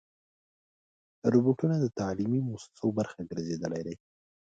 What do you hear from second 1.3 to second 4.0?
روبوټونه د تعلیمي مؤسسو برخه ګرځېدلي دي.